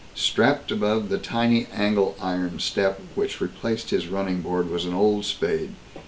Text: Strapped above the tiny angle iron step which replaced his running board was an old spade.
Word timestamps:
Strapped 0.15 0.71
above 0.71 1.09
the 1.09 1.19
tiny 1.19 1.67
angle 1.71 2.15
iron 2.19 2.57
step 2.57 2.99
which 3.13 3.39
replaced 3.39 3.91
his 3.91 4.07
running 4.07 4.41
board 4.41 4.67
was 4.67 4.85
an 4.85 4.95
old 4.95 5.25
spade. 5.25 5.75